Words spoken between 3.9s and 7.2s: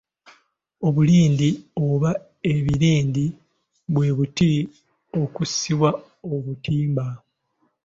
bwe buti okusibwa obutimba.